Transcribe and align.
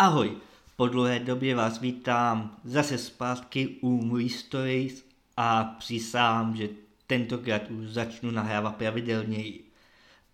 Ahoj, 0.00 0.36
po 0.76 0.86
dlouhé 0.88 1.18
době 1.18 1.54
vás 1.54 1.80
vítám 1.80 2.56
zase 2.64 2.98
zpátky 2.98 3.76
u 3.80 4.04
Movie 4.04 4.30
Stories 4.30 5.04
a 5.36 5.64
přísám, 5.64 6.56
že 6.56 6.68
tentokrát 7.06 7.70
už 7.70 7.86
začnu 7.86 8.30
nahrávat 8.30 8.76
pravidelněji. 8.76 9.64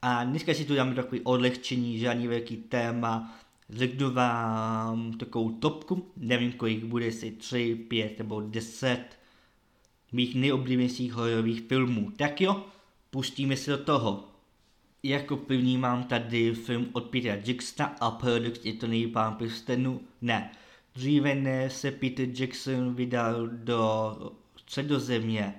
A 0.02 0.24
dneska 0.24 0.54
si 0.54 0.64
tu 0.64 0.74
dáme 0.74 0.94
takový 0.94 1.20
odlehčení, 1.20 1.98
žádný 1.98 2.28
velký 2.28 2.56
téma, 2.56 3.38
řeknu 3.70 4.10
vám 4.10 5.12
takovou 5.12 5.50
topku, 5.50 6.06
nevím 6.16 6.52
kolik 6.52 6.84
bude, 6.84 7.04
jestli 7.04 7.30
3, 7.30 7.74
5 7.74 8.18
nebo 8.18 8.40
10 8.40 9.04
mých 10.12 10.34
nejoblíbenějších 10.34 11.12
hororových 11.12 11.60
filmů. 11.60 12.12
Tak 12.16 12.40
jo, 12.40 12.64
pustíme 13.10 13.56
se 13.56 13.70
do 13.70 13.78
toho. 13.78 14.35
Jako 15.06 15.36
první 15.36 15.78
mám 15.78 16.04
tady 16.04 16.54
film 16.54 16.88
od 16.92 17.04
Petra 17.04 17.36
Jacksona 17.44 17.96
a 18.00 18.10
Paradox 18.10 18.64
je 18.64 18.72
to 18.72 18.86
nejpán 18.86 19.32
pán 19.32 19.38
prstenů. 19.38 20.00
Ne, 20.22 20.50
dříve 20.94 21.34
ne 21.34 21.70
se 21.70 21.90
Peter 21.90 22.28
Jackson 22.40 22.94
vydal 22.94 23.46
do 23.46 24.16
středozemě, 24.56 25.54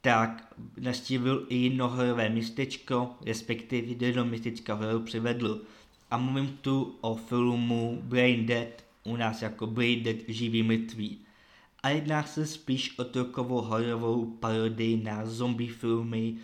tak 0.00 0.54
naštívil 0.80 1.46
i 1.48 1.56
jedno 1.56 1.88
horové 1.88 2.28
městečko, 2.28 3.14
respektive 3.26 4.06
jedno 4.06 4.24
městečka 4.24 4.74
hororu 4.74 5.00
přivedl. 5.00 5.60
A 6.10 6.16
mluvím 6.16 6.58
tu 6.60 6.96
o 7.00 7.14
filmu 7.14 8.00
Brain 8.02 8.46
Dead, 8.46 8.84
u 9.04 9.16
nás 9.16 9.42
jako 9.42 9.66
Brain 9.66 10.02
Dead 10.02 10.16
živý 10.28 10.62
mrtvý. 10.62 11.18
A 11.82 11.88
jedná 11.88 12.22
se 12.22 12.46
spíš 12.46 12.98
o 12.98 13.04
takovou 13.04 13.60
hororovou 13.60 14.26
parodii 14.26 15.02
na 15.02 15.26
zombie 15.26 15.72
filmy, 15.72 16.36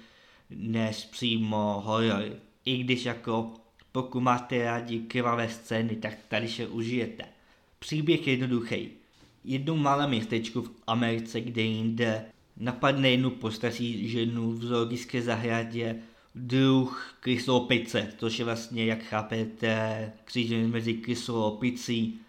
než 0.56 1.04
přímo 1.04 1.82
horor. 1.84 2.24
I 2.64 2.78
když 2.78 3.04
jako 3.04 3.54
pokud 3.92 4.20
máte 4.20 4.64
rádi 4.64 4.98
krvavé 4.98 5.48
scény, 5.48 5.96
tak 5.96 6.14
tady 6.28 6.48
se 6.48 6.66
užijete. 6.66 7.24
Příběh 7.78 8.26
je 8.26 8.32
jednoduchý. 8.32 8.88
Jednou 9.44 9.76
malé 9.76 10.06
městečku 10.06 10.62
v 10.62 10.70
Americe, 10.86 11.40
kde 11.40 11.62
jinde 11.62 12.24
napadne 12.56 13.10
jednu 13.10 13.30
postarší 13.30 14.08
ženu 14.08 14.52
v 14.52 14.64
zoologické 14.64 15.22
zahradě 15.22 15.96
druh 16.34 17.16
kryslopice, 17.20 18.12
což 18.18 18.38
je 18.38 18.44
vlastně, 18.44 18.84
jak 18.84 19.02
chápete, 19.02 20.12
křížení 20.24 20.68
mezi 20.68 20.94
kryslopicí. 20.94 22.20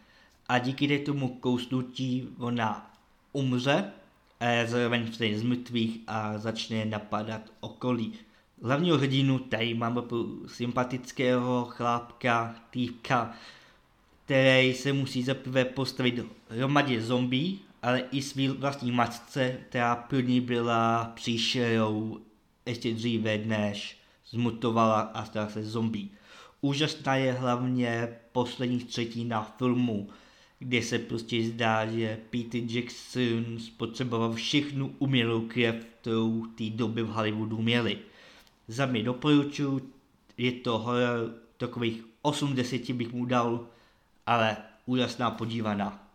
A 0.49 0.59
díky 0.59 0.99
tomu 0.99 1.27
kousnutí 1.27 2.27
ona 2.37 2.93
umře, 3.31 3.91
zároveň 4.65 5.11
vstane 5.11 5.39
z 5.39 5.43
mrtvých 5.43 5.99
a 6.07 6.37
začne 6.37 6.85
napadat 6.85 7.41
okolí. 7.59 8.13
Hlavního 8.63 8.97
hrdinu 8.97 9.39
tady 9.39 9.73
mám 9.73 10.03
sympatického 10.47 11.65
chlápka, 11.65 12.55
týpka, 12.69 13.33
který 14.25 14.73
se 14.73 14.93
musí 14.93 15.23
zaprvé 15.23 15.65
postavit 15.65 16.25
hromadě 16.49 17.01
zombie, 17.01 17.57
ale 17.81 17.99
i 18.11 18.21
svý 18.21 18.47
vlastní 18.47 18.91
matce, 18.91 19.57
která 19.69 19.95
první 19.95 20.41
byla 20.41 21.11
příšerou 21.15 22.19
ještě 22.65 22.93
dříve, 22.93 23.37
než 23.37 23.97
zmutovala 24.29 24.99
a 24.99 25.25
stala 25.25 25.49
se 25.49 25.63
zombie. 25.63 26.07
Úžasná 26.61 27.15
je 27.15 27.33
hlavně 27.33 28.09
poslední 28.31 28.79
třetina 28.79 29.53
filmu, 29.57 30.09
kde 30.63 30.81
se 30.81 30.99
prostě 30.99 31.43
zdá, 31.43 31.85
že 31.85 32.19
Peter 32.29 32.61
Jackson 32.67 33.59
spotřeboval 33.59 34.33
všechnu 34.33 34.95
umělou 34.99 35.41
krev, 35.47 35.75
kterou 36.01 36.45
té 36.45 36.69
doby 36.69 37.03
v 37.03 37.07
Hollywoodu 37.07 37.61
měli. 37.61 37.97
Za 38.67 38.85
mě 38.85 39.03
doporučuji, 39.03 39.81
je 40.37 40.51
to 40.51 40.77
horor 40.77 41.33
takových 41.57 42.03
80 42.21 42.91
bych 42.91 43.13
mu 43.13 43.25
dal, 43.25 43.67
ale 44.25 44.57
úžasná 44.85 45.31
podívaná. 45.31 46.07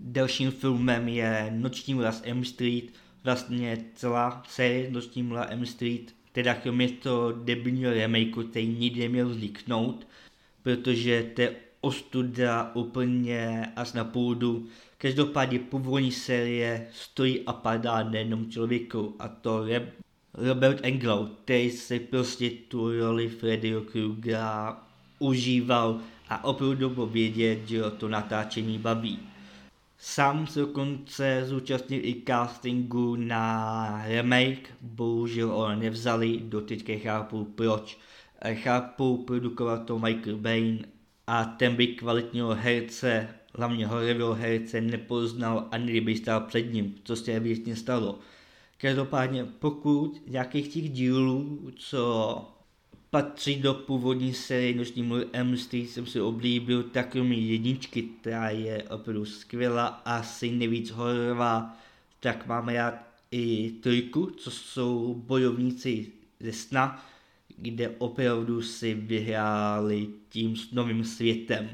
Dalším 0.00 0.50
filmem 0.50 1.08
je 1.08 1.52
Noční 1.54 1.94
mraz 1.94 2.22
M 2.24 2.44
Street, 2.44 2.84
vlastně 3.24 3.84
celá 3.94 4.42
série 4.48 4.90
Noční 4.90 5.22
mraz 5.22 5.46
M 5.50 5.66
Street, 5.66 6.14
teda 6.32 6.54
kromě 6.54 6.88
to 6.88 7.32
debilního 7.32 7.92
remakeu, 7.92 8.42
který 8.42 8.66
nikdy 8.66 9.00
neměl 9.00 9.28
vzniknout, 9.28 10.06
protože 10.62 11.22
to 11.34 11.40
je 11.40 11.56
ostuda 11.80 12.70
úplně 12.74 13.72
až 13.76 13.92
na 13.92 14.04
půdu. 14.04 14.66
Každopádně 14.98 15.58
původní 15.58 16.12
série 16.12 16.86
stojí 16.92 17.40
a 17.46 17.52
padá 17.52 18.02
nejenom 18.02 18.50
člověku 18.50 19.16
a 19.18 19.28
to 19.28 19.66
je 19.66 19.92
Robert 20.34 20.80
Englund, 20.82 21.32
který 21.44 21.70
si 21.70 22.00
prostě 22.00 22.50
tu 22.50 22.98
roli 22.98 23.28
Freddyho 23.28 23.80
Krugera 23.80 24.82
užíval 25.18 26.00
a 26.28 26.44
opravdu 26.44 26.90
byl 26.90 27.06
vědět, 27.06 27.68
že 27.68 27.82
to 27.98 28.08
natáčení 28.08 28.78
baví. 28.78 29.18
Sám 29.98 30.46
se 30.46 30.60
dokonce 30.60 31.42
zúčastnil 31.46 32.00
i 32.04 32.22
castingu 32.26 33.16
na 33.16 34.02
remake, 34.06 34.70
bohužel 34.80 35.48
ho 35.48 35.74
nevzali, 35.74 36.40
doteďka 36.42 36.92
chápu 37.02 37.44
proč. 37.44 37.98
Chápu, 38.54 39.24
produkoval 39.26 39.78
to 39.78 39.98
Michael 39.98 40.36
Bain 40.36 40.86
a 41.32 41.44
ten 41.44 41.76
by 41.76 41.86
kvalitního 41.86 42.54
herce, 42.54 43.28
hlavně 43.54 43.86
horového 43.86 44.34
herce, 44.34 44.80
nepoznal, 44.80 45.68
ani 45.70 45.90
kdyby 45.90 46.16
stál 46.16 46.40
před 46.40 46.72
ním, 46.72 46.94
co 47.04 47.16
se 47.16 47.32
evidentně 47.32 47.76
stalo. 47.76 48.18
Každopádně 48.78 49.44
pokud 49.44 50.22
nějakých 50.26 50.68
těch 50.68 50.90
dílů, 50.90 51.70
co 51.76 52.44
patří 53.10 53.56
do 53.56 53.74
původní 53.74 54.34
série 54.34 54.74
Noční 54.74 55.02
můj 55.02 55.26
Street 55.56 55.90
jsem 55.90 56.06
si 56.06 56.20
oblíbil, 56.20 56.82
tak 56.82 57.14
jedničky, 57.14 58.02
která 58.02 58.50
je 58.50 58.82
opravdu 58.82 59.24
skvělá, 59.24 59.86
asi 59.86 60.50
nejvíc 60.50 60.90
hororová, 60.90 61.76
tak 62.20 62.46
máme 62.46 62.74
rád 62.74 62.94
i 63.30 63.70
trojku, 63.70 64.26
co 64.26 64.50
jsou 64.50 65.14
bojovníci 65.26 66.12
ze 66.40 66.52
sna, 66.52 67.04
kde 67.60 67.88
opravdu 67.98 68.62
si 68.62 68.94
vyhráli 68.94 70.08
tím 70.28 70.54
novým 70.72 71.04
světem. 71.04 71.68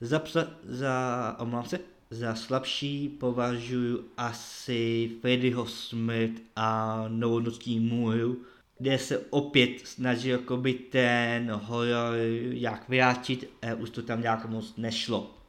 Za, 0.00 0.22
za, 0.64 1.36
omlám 1.40 1.64
se, 1.64 1.80
za 2.10 2.34
slabší 2.34 3.08
považuji 3.08 4.10
asi 4.16 5.10
Freddyho 5.20 5.66
smrt 5.66 6.30
a 6.56 7.04
novonoční 7.08 7.80
můru, 7.80 8.42
kde 8.78 8.98
se 8.98 9.18
opět 9.18 9.70
snaží 9.84 10.28
jakoby 10.28 10.74
ten 10.74 11.50
horor 11.50 12.14
jak 12.50 12.88
vrátit, 12.88 13.50
a 13.62 13.74
už 13.74 13.90
to 13.90 14.02
tam 14.02 14.22
nějak 14.22 14.48
moc 14.48 14.76
nešlo. 14.76 15.41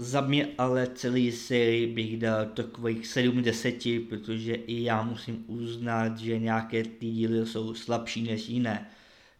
Za 0.00 0.20
mě 0.20 0.48
ale 0.58 0.86
celý 0.94 1.32
sérii 1.32 1.86
bych 1.86 2.16
dal 2.16 2.46
takových 2.46 3.06
70, 3.06 3.74
protože 4.08 4.54
i 4.54 4.82
já 4.82 5.02
musím 5.02 5.44
uznat, 5.46 6.18
že 6.18 6.38
nějaké 6.38 6.82
ty 6.84 7.06
díly 7.06 7.46
jsou 7.46 7.74
slabší 7.74 8.22
než 8.22 8.48
jiné. 8.48 8.90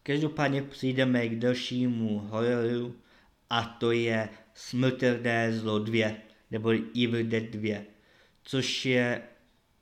Každopádně 0.03 0.63
přijdeme 0.63 1.29
k 1.29 1.39
dalšímu 1.39 2.19
hororu 2.19 2.95
a 3.51 3.63
to 3.63 3.93
je 3.93 4.29
Smrtelné 4.55 5.53
zlo 5.53 5.79
2, 5.79 6.09
nebo 6.51 6.71
Evil 7.05 7.25
Dead 7.25 7.45
2, 7.45 7.79
což 8.43 8.87
je 8.87 9.23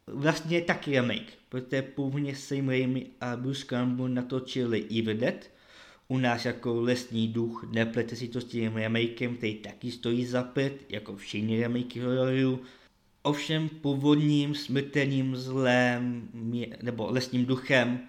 vlastně 0.07 0.61
taky 0.61 0.91
remake, 0.91 1.33
protože 1.49 1.83
původně 1.83 2.37
Sam 2.37 2.69
Raimi 2.69 3.07
a 3.21 3.37
Bruce 3.37 3.65
Campbell 3.65 4.09
natočili 4.09 4.85
Evil 4.99 5.17
Dead, 5.17 5.51
u 6.09 6.19
nás 6.19 6.45
jako 6.45 6.81
lesní 6.81 7.29
duch, 7.29 7.67
neplete 7.73 8.17
si 8.17 8.29
to 8.29 8.41
s 8.41 8.45
tím 8.45 8.77
remakem, 8.77 9.37
který 9.37 9.55
taky 9.55 9.93
stojí 9.93 10.27
za 10.27 10.43
pět, 10.43 10.85
jako 10.89 11.17
všichni 11.17 11.61
remakey 11.61 12.03
hororů. 12.03 12.61
Ovšem 13.23 13.69
původním 13.69 14.55
smrtelným 14.55 15.37
zlem, 15.37 16.29
nebo 16.83 17.11
lesním 17.11 17.47
duchem, 17.47 18.01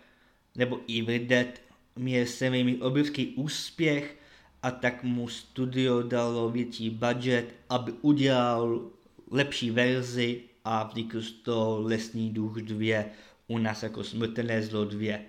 nebo 0.56 0.80
Evil 0.90 1.26
Dead, 1.26 1.48
měl 1.96 2.26
Sam 2.26 2.52
Raimi 2.52 2.78
obrovský 2.78 3.28
úspěch 3.28 4.18
a 4.64 4.72
tak 4.72 5.04
mu 5.04 5.28
studio 5.28 6.02
dalo 6.02 6.50
větší 6.50 6.90
budget, 6.90 7.54
aby 7.70 7.92
udělal 8.02 8.82
lepší 9.32 9.72
verzi 9.72 10.42
a 10.66 10.84
vznikl 10.84 11.22
z 11.22 11.32
toho 11.32 11.82
Lesní 11.82 12.30
duch 12.30 12.62
2, 12.62 13.04
u 13.48 13.58
nás 13.58 13.84
jako 13.84 14.04
Smrtelné 14.04 14.62
zlo 14.64 14.86
2. 14.86 15.20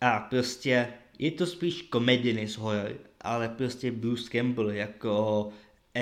A 0.00 0.18
prostě 0.18 0.88
je 1.20 1.30
to 1.30 1.46
spíš 1.46 1.82
komedie 1.82 2.34
než 2.34 2.56
horor, 2.56 2.96
ale 3.20 3.48
prostě 3.48 3.92
Bruce 3.92 4.30
Campbell 4.30 4.70
jako 4.70 5.48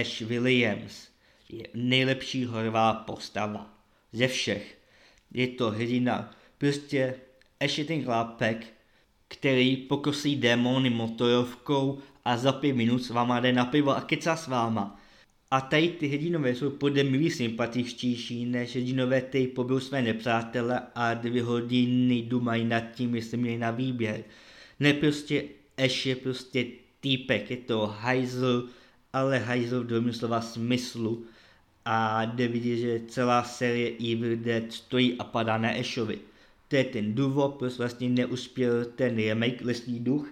Ash 0.00 0.20
Williams 0.20 1.08
je 1.48 1.66
nejlepší 1.74 2.44
horová 2.44 2.94
postava 2.94 3.74
ze 4.12 4.28
všech. 4.28 4.78
Je 5.34 5.46
to 5.48 5.70
hrdina, 5.70 6.34
prostě 6.58 7.14
Ash 7.60 7.78
je 7.78 7.84
ten 7.84 8.04
chlápek, 8.04 8.66
který 9.28 9.76
pokosí 9.76 10.36
démony 10.36 10.90
motorovkou 10.90 11.98
a 12.24 12.36
za 12.36 12.52
pět 12.52 12.72
minut 12.72 12.98
s 12.98 13.10
váma 13.10 13.40
jde 13.40 13.52
na 13.52 13.64
pivo 13.64 13.96
a 13.96 14.00
kecá 14.00 14.36
s 14.36 14.46
váma. 14.46 15.00
A 15.50 15.60
tady 15.60 15.88
ty 15.88 16.06
hrdinové 16.06 16.54
jsou 16.54 16.70
podle 16.70 17.04
mě 17.04 17.30
sympatičtější 17.30 18.46
než 18.46 18.76
hrdinové, 18.76 19.20
ty 19.20 19.46
pobyl 19.46 19.80
své 19.80 20.02
nepřátele 20.02 20.82
a 20.94 21.14
dvě 21.14 21.42
hodiny 21.42 22.22
dumají 22.22 22.64
nad 22.64 22.80
tím, 22.80 23.14
jestli 23.14 23.36
měli 23.36 23.58
na 23.58 23.70
výběr. 23.70 24.24
Ne 24.80 24.94
prostě 24.94 25.44
Ash 25.84 26.06
je 26.06 26.16
prostě 26.16 26.66
týpek, 27.00 27.50
je 27.50 27.56
to 27.56 27.86
hajzl 27.86 28.68
ale 29.12 29.38
hajzl 29.38 29.80
v 29.80 29.86
dobrém 29.86 30.12
slova 30.12 30.40
smyslu 30.40 31.26
a 31.84 32.24
jde 32.24 32.48
vidět, 32.48 32.76
že 32.76 33.00
celá 33.08 33.44
série 33.44 34.12
Evil 34.12 34.36
Dead 34.36 34.72
stojí 34.72 35.18
a 35.18 35.24
padá 35.24 35.58
na 35.58 35.68
Ashovi. 35.68 36.18
To 36.68 36.76
je 36.76 36.84
ten 36.84 37.14
důvod, 37.14 37.54
proč 37.54 37.72
vlastně 37.78 38.08
neuspěl 38.08 38.84
ten 38.84 39.16
remake 39.16 39.64
Lesní 39.64 40.00
duch 40.00 40.28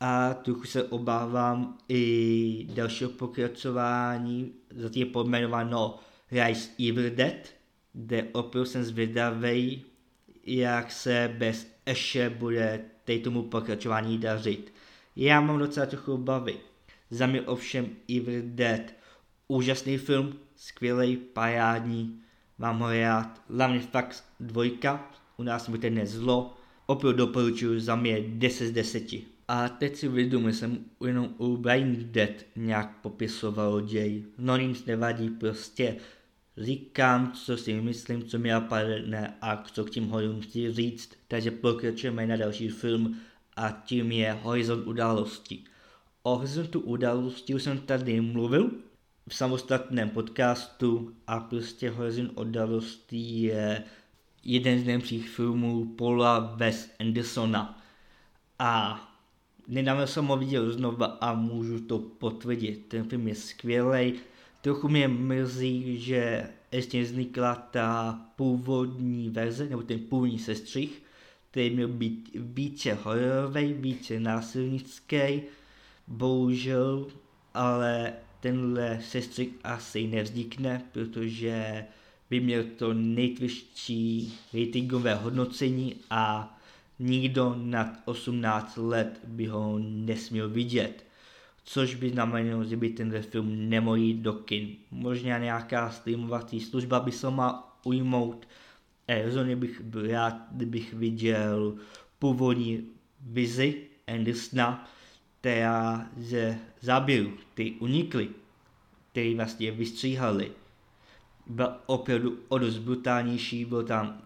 a 0.00 0.34
trochu 0.34 0.64
se 0.64 0.84
obávám 0.84 1.78
i 1.88 2.66
dalšího 2.74 3.10
pokračování, 3.10 4.52
zatím 4.76 5.06
je 5.06 5.12
pojmenováno 5.12 5.98
Rise 6.30 6.70
Evil 6.88 7.10
Dead, 7.10 7.48
kde 7.92 8.24
opravdu 8.32 8.70
jsem 8.70 8.84
zvědavý, 8.84 9.84
jak 10.44 10.92
se 10.92 11.34
bez 11.38 11.66
Ashe 11.86 12.30
bude 12.30 12.80
tomu 13.18 13.42
pokračování 13.42 14.18
dařit. 14.18 14.72
Já 15.16 15.40
mám 15.40 15.58
docela 15.58 15.86
trochu 15.86 16.12
obavy. 16.12 16.56
Za 17.10 17.26
mě 17.26 17.42
ovšem 17.42 17.88
Evil 18.16 18.42
Dead, 18.44 18.80
úžasný 19.48 19.98
film, 19.98 20.34
skvělý, 20.56 21.16
parádní, 21.16 22.20
mám 22.58 22.78
ho 22.78 22.92
rád, 22.92 23.42
hlavně 23.48 23.80
fakt 23.80 24.24
dvojka, 24.40 25.10
u 25.36 25.42
nás 25.42 25.68
bude 25.68 25.90
dnes 25.90 26.10
zlo, 26.10 26.54
opravdu 26.86 27.18
doporučuji 27.18 27.80
za 27.80 27.96
mě 27.96 28.20
10 28.20 28.66
z 28.66 28.72
10. 28.72 29.02
A 29.48 29.68
teď 29.68 29.96
si 29.96 30.08
uvědomuji, 30.08 30.54
jsem 30.54 30.84
jenom 31.06 31.34
u 31.38 31.56
Brain 31.56 32.08
Dead 32.12 32.30
nějak 32.56 33.00
popisoval 33.00 33.80
děj. 33.80 34.24
No 34.38 34.56
nic 34.56 34.84
nevadí, 34.84 35.30
prostě 35.30 35.96
říkám, 36.60 37.32
co 37.32 37.56
si 37.56 37.80
myslím, 37.80 38.24
co 38.24 38.38
mi 38.38 38.48
napadne 38.48 39.34
a 39.40 39.64
co 39.72 39.84
k 39.84 39.90
tím 39.90 40.08
hodům 40.08 40.40
chci 40.40 40.72
říct, 40.72 41.10
takže 41.28 41.50
pokračujeme 41.50 42.26
na 42.26 42.36
další 42.36 42.68
film 42.68 43.16
a 43.56 43.70
tím 43.70 44.12
je 44.12 44.32
Horizont 44.32 44.86
událostí. 44.86 45.64
O 46.22 46.36
horizontu 46.36 46.80
událostí 46.80 47.54
už 47.54 47.62
jsem 47.62 47.78
tady 47.78 48.20
mluvil 48.20 48.70
v 49.28 49.34
samostatném 49.34 50.10
podcastu 50.10 51.14
a 51.26 51.40
prostě 51.40 51.90
Horizont 51.90 52.32
událostí 52.38 53.42
je 53.42 53.84
jeden 54.44 54.80
z 54.80 54.84
nejlepších 54.84 55.28
filmů 55.28 55.94
Paula 55.98 56.38
Wes 56.38 56.90
Andersona. 57.00 57.82
A 58.58 59.00
nedávno 59.68 60.06
jsem 60.06 60.26
ho 60.26 60.36
viděl 60.36 60.72
znova 60.72 61.06
a 61.06 61.34
můžu 61.34 61.80
to 61.80 61.98
potvrdit. 61.98 62.86
Ten 62.88 63.04
film 63.04 63.28
je 63.28 63.34
skvělý. 63.34 64.14
Trochu 64.62 64.88
mě 64.88 65.08
mrzí, 65.08 66.00
že 66.00 66.48
ještě 66.72 67.02
vznikla 67.02 67.54
ta 67.54 68.20
původní 68.36 69.30
verze, 69.30 69.68
nebo 69.68 69.82
ten 69.82 69.98
původní 69.98 70.38
sestřih, 70.38 71.02
který 71.50 71.70
měl 71.70 71.88
být 71.88 72.30
více 72.34 72.94
hororový, 72.94 73.72
více 73.72 74.20
násilnický. 74.20 75.42
Bohužel, 76.06 77.06
ale 77.54 78.12
tenhle 78.40 79.00
sestřih 79.02 79.48
asi 79.64 80.06
nevznikne, 80.06 80.82
protože 80.92 81.84
by 82.30 82.40
měl 82.40 82.64
to 82.76 82.94
nejtvrdší 82.94 84.34
ratingové 84.54 85.14
hodnocení 85.14 85.96
a 86.10 86.58
nikdo 86.98 87.54
nad 87.58 88.02
18 88.04 88.76
let 88.76 89.20
by 89.24 89.46
ho 89.46 89.78
nesměl 89.78 90.48
vidět. 90.48 91.04
Což 91.70 91.94
by 91.94 92.10
znamenalo, 92.10 92.64
že 92.64 92.76
by 92.76 92.88
tenhle 92.90 93.22
film 93.22 93.68
nemohl 93.68 93.96
jít 93.96 94.16
do 94.16 94.32
kin. 94.32 94.76
Možná 94.90 95.38
nějaká 95.38 95.90
streamovací 95.90 96.60
služba 96.60 97.00
by 97.00 97.12
se 97.12 97.30
má 97.30 97.78
ujmout. 97.84 98.48
E, 99.08 99.26
rozhodně 99.26 99.56
bych 99.56 99.80
byl 99.80 100.10
rád, 100.10 100.36
kdybych 100.50 100.94
viděl 100.94 101.74
původní 102.18 102.86
vizi 103.20 103.86
Andersona, 104.06 104.90
která 105.40 106.06
ze 106.16 106.58
záběru, 106.80 107.32
ty 107.54 107.70
unikly, 107.70 108.28
který 109.12 109.34
vlastně 109.34 109.70
vystříhali, 109.70 110.52
byl 111.46 111.74
opravdu 111.86 112.38
o 112.48 112.58
dost 112.58 112.78
brutálnější, 112.78 113.64
byl 113.64 113.82
tam 113.82 114.22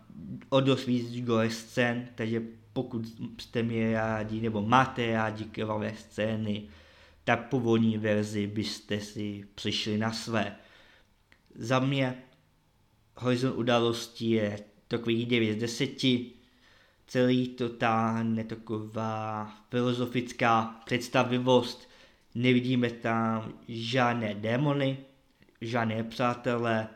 o 0.48 0.60
dost 0.60 0.86
víc 0.86 1.24
gore 1.24 1.50
scén, 1.50 2.08
takže 2.14 2.42
pokud 2.72 3.06
jste 3.38 3.62
mě 3.62 3.92
rádi 3.92 4.40
nebo 4.40 4.62
máte 4.62 5.12
rádi 5.12 5.44
krvavé 5.44 5.94
scény, 5.96 6.68
tak 7.24 7.48
původní 7.48 7.98
verzi 7.98 8.46
byste 8.46 9.00
si 9.00 9.44
přišli 9.54 9.98
na 9.98 10.12
své. 10.12 10.56
Za 11.54 11.78
mě 11.78 12.22
Horizon 13.16 13.52
událostí 13.56 14.30
je 14.30 14.58
takový 14.88 15.26
9 15.26 15.54
z 15.54 15.60
10, 15.60 15.90
celý 17.06 17.48
to 17.48 17.68
táhne 17.68 18.44
taková 18.44 19.50
filozofická 19.70 20.80
představivost, 20.84 21.88
nevidíme 22.34 22.90
tam 22.90 23.52
žádné 23.68 24.34
démony, 24.34 24.98
žádné 25.60 26.04
přátelé, 26.04 26.88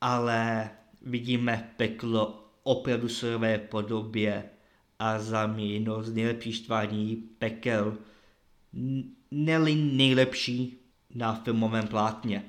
ale 0.00 0.70
vidíme 1.02 1.74
peklo 1.76 2.50
opravdu 2.62 3.08
surové 3.08 3.58
podobě 3.58 4.44
a 4.98 5.18
za 5.18 5.46
mě 5.46 5.72
jedno 5.72 6.02
z 6.02 6.12
nejlepších 6.12 6.56
štvání 6.56 7.16
pekel, 7.38 7.98
neli 9.36 9.74
nejlepší 9.74 10.78
na 11.14 11.34
filmovém 11.34 11.86
plátně. 11.86 12.44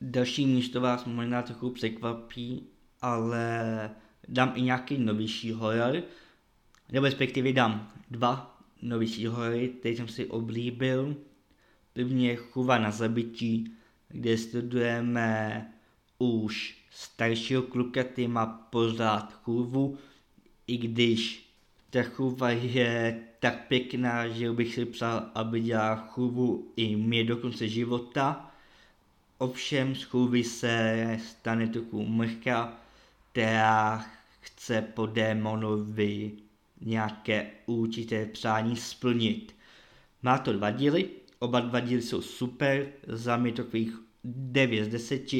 Další 0.00 0.46
místo 0.46 0.80
vás 0.80 1.04
možná 1.04 1.42
trochu 1.42 1.70
překvapí, 1.70 2.66
ale 3.02 3.90
dám 4.28 4.52
i 4.54 4.62
nějaký 4.62 4.98
novější 4.98 5.52
horor, 5.52 6.02
nebo 6.92 7.06
respektive 7.06 7.52
dám 7.52 7.92
dva 8.10 8.60
novější 8.82 9.26
horory, 9.26 9.68
které 9.68 9.96
jsem 9.96 10.08
si 10.08 10.26
oblíbil. 10.26 11.16
První 11.92 12.26
je 12.26 12.36
Chuva 12.36 12.78
na 12.78 12.90
zabití, 12.90 13.72
kde 14.08 14.38
studujeme 14.38 15.66
už 16.18 16.78
staršího 16.90 17.62
kluka, 17.62 18.04
který 18.04 18.28
má 18.28 18.46
pořád 18.46 19.32
chůvu, 19.32 19.98
i 20.66 20.76
když 20.76 21.53
ta 21.94 22.02
chůva 22.02 22.50
je 22.50 23.20
tak 23.40 23.68
pěkná, 23.68 24.28
že 24.28 24.52
bych 24.52 24.74
si 24.74 24.84
přál, 24.84 25.30
aby 25.34 25.60
dělala 25.60 25.96
chůvu 25.96 26.72
i 26.76 26.96
mě 26.96 27.24
do 27.24 27.36
konce 27.36 27.68
života. 27.68 28.50
Ovšem 29.38 29.94
z 29.94 30.02
chůvy 30.02 30.44
se 30.44 31.18
stane 31.28 31.66
trochu 31.68 32.06
mrcha, 32.06 32.80
která 33.32 34.06
chce 34.40 34.82
po 34.82 35.06
démonovi 35.06 36.32
nějaké 36.80 37.50
určité 37.66 38.26
přání 38.26 38.76
splnit. 38.76 39.54
Má 40.22 40.38
to 40.38 40.52
dva 40.52 40.70
díly, 40.70 41.08
oba 41.38 41.60
dva 41.60 41.80
díly 41.80 42.02
jsou 42.02 42.22
super, 42.22 42.86
za 43.06 43.36
mě 43.36 43.52
takových 43.52 43.94
9 44.24 44.84
z 44.84 44.88
10. 44.88 45.32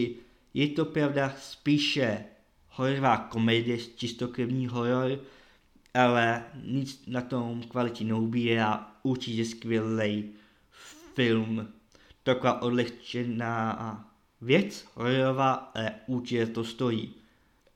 Je 0.55 0.69
to 0.77 0.85
pravda 0.85 1.35
spíše 1.39 2.25
hororová 2.69 3.17
komedie, 3.17 3.79
čistokrevní 3.97 4.67
horor, 4.67 5.19
ale 5.95 6.45
nic 6.65 7.07
na 7.07 7.21
tom 7.21 7.63
kvalitě 7.63 8.05
neubírá, 8.05 8.91
určitě 9.03 9.45
skvělý 9.45 10.25
film, 11.15 11.69
taková 12.23 12.63
odlehčená 12.63 14.11
věc, 14.41 14.87
hororová, 14.95 15.53
ale 15.53 15.93
určitě 16.07 16.47
to 16.47 16.65
stojí. 16.65 17.15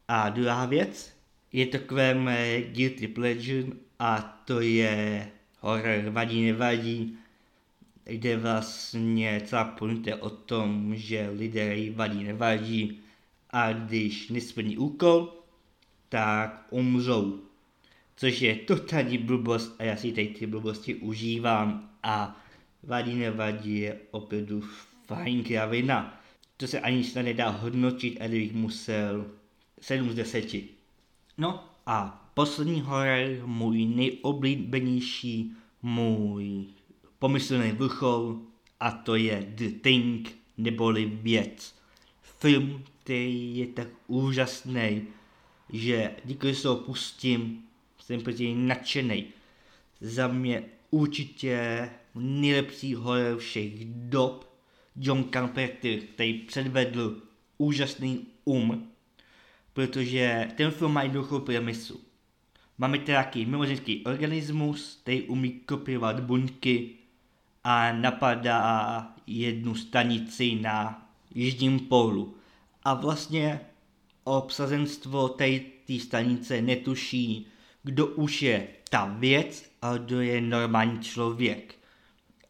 A 0.09 0.29
druhá 0.29 0.67
věc, 0.67 1.13
je 1.53 1.67
takové 1.67 2.15
mé 2.15 2.63
guilty 2.63 3.09
pleasure 3.09 3.67
a 3.99 4.43
to 4.45 4.61
je 4.61 5.29
horor 5.61 6.11
Vadí 6.11 6.47
nevadí, 6.47 7.19
kde 8.05 8.37
vlastně 8.37 9.43
celá 9.45 9.65
pointa 9.65 10.11
o 10.21 10.31
tom, 10.31 10.97
že 10.97 11.31
lidé 11.31 11.91
vadí 11.91 12.25
nevadí. 12.25 13.01
A 13.51 13.73
když 13.73 14.29
nesplní 14.29 14.79
úkol, 14.79 15.33
tak 16.09 16.67
umřou 16.71 17.48
což 18.19 18.41
je 18.41 18.55
totální 18.57 19.19
blbost 19.19 19.77
a 19.79 19.85
já 19.85 19.97
si 19.97 20.13
tady 20.13 20.27
ty 20.27 20.47
blbosti 20.47 20.95
užívám 20.95 21.91
a 22.03 22.41
vadí 22.83 23.15
nevadí 23.15 23.81
je 23.81 23.99
opravdu 24.11 24.65
fajn 25.07 25.45
kravina. 25.45 26.21
To 26.57 26.67
se 26.67 26.81
ani 26.81 27.05
snad 27.05 27.23
nedá 27.23 27.49
hodnotit 27.49 28.21
a 28.21 28.27
kdybych 28.27 28.53
musel 28.53 29.27
7 29.81 30.11
z 30.11 30.15
10. 30.15 30.55
No 31.39 31.65
a 31.87 32.31
poslední 32.35 32.81
horor, 32.81 33.47
můj 33.47 33.87
nejoblíbenější, 33.87 35.53
můj 35.83 36.65
pomyslný 37.19 37.73
vrchol 37.73 38.39
a 38.81 38.91
to 38.91 39.15
je 39.15 39.47
The 39.49 39.71
Thing, 39.81 40.37
neboli 40.57 41.05
věc. 41.05 41.75
Film, 42.23 42.83
který 43.03 43.59
je 43.59 43.67
tak 43.67 43.89
úžasný, 44.07 45.03
že 45.73 46.11
díky 46.25 46.55
se 46.55 46.69
ho 46.69 46.77
pustím, 46.77 47.68
jsem 48.09 48.21
prostě 48.21 48.55
nadšený. 48.55 49.25
Za 50.01 50.29
mě 50.29 50.65
určitě 50.91 51.91
nejlepší 52.15 52.95
horor 52.95 53.39
všech 53.39 53.85
dob. 53.85 54.49
John 54.97 55.25
Carpenter, 55.33 55.99
který 56.15 56.39
předvedl 56.39 57.23
úžasný 57.59 58.27
um, 58.45 58.89
protože 59.73 60.49
ten 60.57 60.71
film 60.71 60.93
má 60.93 61.03
jednoduchou 61.03 61.41
premisu. 61.41 62.01
Máme 62.79 62.99
nějaký 62.99 63.47
mimořádný 63.47 64.05
organismus, 64.05 64.99
který 65.03 65.23
umí 65.23 65.51
kopírovat 65.51 66.21
buňky 66.21 66.91
a 67.65 67.93
napadá 67.93 69.15
jednu 69.27 69.75
stanici 69.75 70.55
na 70.55 71.09
jižním 71.35 71.81
pólu. 71.81 72.35
A 72.83 72.95
vlastně 72.95 73.61
obsazenstvo 74.25 75.29
té 75.29 75.61
stanice 75.99 76.63
netuší, 76.63 77.47
kdo 77.83 78.07
už 78.07 78.43
je 78.43 78.69
ta 78.91 79.05
věc 79.05 79.71
a 79.83 79.97
kdo 79.97 80.21
je 80.21 80.41
normální 80.41 81.01
člověk. 81.01 81.75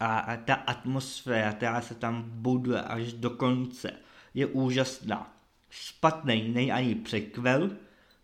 A, 0.00 0.36
ta 0.44 0.54
atmosféra, 0.54 1.52
která 1.52 1.80
se 1.80 1.94
tam 1.94 2.24
buduje 2.26 2.82
až 2.82 3.12
do 3.12 3.30
konce, 3.30 3.92
je 4.34 4.46
úžasná. 4.46 5.36
Špatný 5.70 6.48
nej 6.48 6.72
ani 6.72 6.94
překvel, 6.94 7.70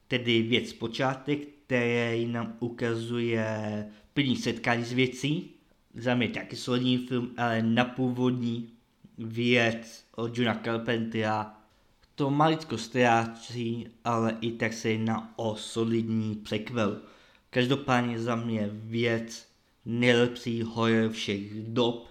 tedy 0.08 0.42
věc 0.42 0.72
počátek, 0.72 1.38
který 1.66 2.26
nám 2.26 2.56
ukazuje 2.60 3.86
plný 4.14 4.36
setkání 4.36 4.84
s 4.84 4.92
věcí. 4.92 5.54
Za 5.94 6.14
mě 6.14 6.28
taky 6.28 6.56
solidní 6.56 6.98
film, 6.98 7.34
ale 7.36 7.62
na 7.62 7.84
původní 7.84 8.70
věc 9.18 10.04
od 10.16 10.38
Johna 10.38 10.60
Carpentera 10.64 11.63
to 12.14 12.30
maličko 12.30 12.78
ztrácí, 12.78 13.86
ale 14.04 14.36
i 14.40 14.52
tak 14.52 14.72
se 14.72 14.90
jedná 14.90 15.32
o 15.36 15.56
solidní 15.56 16.34
překvel. 16.34 16.98
Každopádně 17.50 18.18
za 18.18 18.36
mě 18.36 18.70
věc 18.72 19.48
nejlepší 19.84 20.62
horor 20.62 21.10
všech 21.10 21.54
dob. 21.54 22.06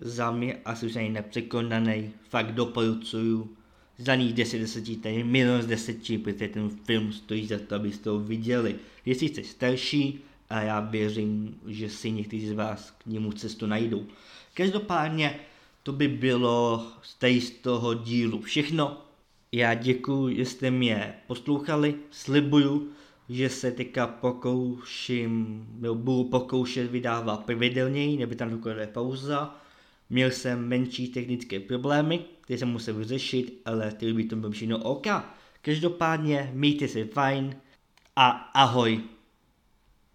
Za 0.00 0.30
mě 0.30 0.56
asi 0.64 0.86
už 0.86 0.94
nepřekonaný, 0.94 2.10
fakt 2.28 2.52
doporučuju. 2.54 3.56
Za 3.98 4.14
ní 4.14 4.32
10 4.32 4.58
10, 4.58 5.02
tady 5.02 5.24
milion 5.24 5.62
z 5.62 5.66
10, 5.66 5.96
protože 6.22 6.48
ten 6.48 6.70
film 6.70 7.12
stojí 7.12 7.46
za 7.46 7.58
to, 7.58 7.74
abyste 7.74 8.10
ho 8.10 8.18
viděli. 8.18 8.76
Jestli 9.06 9.28
jste 9.28 9.44
starší, 9.44 10.20
a 10.52 10.60
já 10.60 10.80
věřím, 10.80 11.60
že 11.66 11.88
si 11.88 12.10
někteří 12.10 12.48
z 12.48 12.52
vás 12.52 12.90
k 12.90 13.06
němu 13.06 13.32
cestu 13.32 13.66
najdou. 13.66 14.06
Každopádně 14.54 15.40
to 15.82 15.92
by 15.92 16.08
bylo 16.08 16.86
z 17.02 17.50
toho 17.50 17.94
dílu 17.94 18.40
všechno. 18.40 19.00
Já 19.54 19.74
děkuji, 19.74 20.36
že 20.36 20.44
jste 20.44 20.70
mě 20.70 21.14
poslouchali, 21.26 21.94
slibuju, 22.10 22.92
že 23.28 23.48
se 23.48 23.72
teďka 23.72 24.06
pokouším, 24.06 25.66
nebo 25.80 25.94
budu 25.94 26.24
pokoušet 26.24 26.90
vydávat 26.90 27.44
pravidelněji, 27.44 28.16
neby 28.16 28.36
tam 28.36 28.50
dokonce 28.50 28.86
pauza. 28.86 29.56
Měl 30.10 30.30
jsem 30.30 30.68
menší 30.68 31.08
technické 31.08 31.60
problémy, 31.60 32.24
které 32.40 32.58
jsem 32.58 32.68
musel 32.68 32.94
vyřešit, 32.94 33.62
ale 33.64 33.92
ty 33.92 34.12
by 34.12 34.24
to 34.24 34.36
bylo 34.36 34.52
všechno 34.52 34.78
OK. 34.78 35.06
Každopádně 35.62 36.50
mějte 36.54 36.88
se 36.88 37.04
fajn 37.04 37.56
a 38.16 38.28
ahoj. 38.54 39.00